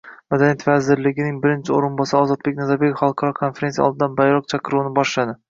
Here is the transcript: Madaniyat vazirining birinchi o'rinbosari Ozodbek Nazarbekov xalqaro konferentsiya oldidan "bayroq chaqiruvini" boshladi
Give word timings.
Madaniyat 0.33 0.63
vazirining 0.69 1.35
birinchi 1.43 1.75
o'rinbosari 1.79 2.25
Ozodbek 2.29 2.57
Nazarbekov 2.63 2.97
xalqaro 3.03 3.37
konferentsiya 3.43 3.85
oldidan 3.91 4.19
"bayroq 4.23 4.51
chaqiruvini" 4.57 4.97
boshladi 4.99 5.39